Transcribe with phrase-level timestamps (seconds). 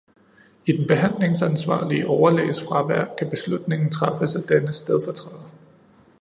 [0.65, 5.49] I den behandlingsansvarlige overlæges fravær kan beslutningen træffes af dennes stedfortræder.